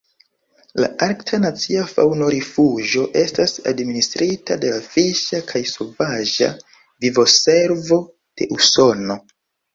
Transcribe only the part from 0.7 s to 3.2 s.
La Arkta Nacia Faŭno-Rifuĝo